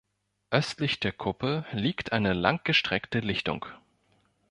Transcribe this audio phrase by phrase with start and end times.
[0.49, 3.67] Östlich der Kuppe liegt eine langgestreckte Lichtung.